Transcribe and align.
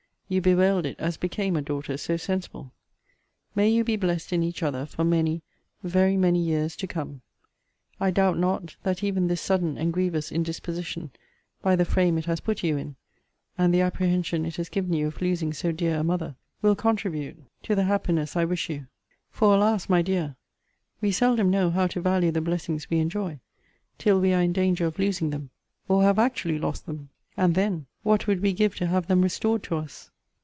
You 0.31 0.39
bewailed 0.39 0.85
it 0.85 0.97
as 0.97 1.17
became 1.17 1.57
a 1.57 1.61
daughter 1.61 1.97
so 1.97 2.15
sensible. 2.15 2.71
May 3.53 3.67
you 3.69 3.83
be 3.83 3.97
blessed 3.97 4.31
in 4.31 4.43
each 4.43 4.63
other 4.63 4.85
for 4.85 5.03
many, 5.03 5.41
very 5.83 6.15
many 6.15 6.39
years 6.39 6.77
to 6.77 6.87
come! 6.87 7.19
I 7.99 8.11
doubt 8.11 8.37
not, 8.39 8.77
that 8.83 9.03
even 9.03 9.27
this 9.27 9.41
sudden 9.41 9.77
and 9.77 9.91
grievous 9.91 10.31
indisposition, 10.31 11.11
by 11.61 11.75
the 11.75 11.83
frame 11.83 12.17
it 12.17 12.27
has 12.27 12.39
put 12.39 12.63
you 12.63 12.77
in, 12.77 12.95
and 13.57 13.73
the 13.73 13.81
apprehension 13.81 14.45
it 14.45 14.55
has 14.55 14.69
given 14.69 14.93
you 14.93 15.07
of 15.07 15.21
losing 15.21 15.51
so 15.51 15.73
dear 15.73 15.97
a 15.97 16.03
mother, 16.05 16.37
will 16.61 16.77
contribute 16.77 17.43
to 17.63 17.75
the 17.75 17.83
happiness 17.83 18.33
I 18.37 18.45
wish 18.45 18.69
you: 18.69 18.87
for, 19.31 19.53
alas! 19.53 19.89
my 19.89 20.01
dear, 20.01 20.37
we 21.01 21.11
seldom 21.11 21.49
know 21.49 21.71
how 21.71 21.87
to 21.87 21.99
value 21.99 22.31
the 22.31 22.39
blessings 22.39 22.89
we 22.89 22.99
enjoy, 22.99 23.41
till 23.97 24.21
we 24.21 24.31
are 24.31 24.43
in 24.43 24.53
danger 24.53 24.85
of 24.85 24.97
losing 24.97 25.31
them, 25.31 25.49
or 25.89 26.03
have 26.03 26.17
actually 26.17 26.57
lost 26.57 26.85
them: 26.85 27.09
and 27.35 27.53
then, 27.53 27.85
what 28.03 28.27
would 28.27 28.39
we 28.41 28.53
give 28.53 28.75
to 28.75 28.87
have 28.87 29.07
them 29.07 29.23
restored 29.23 29.61
to 29.63 29.75
us! 29.75 30.07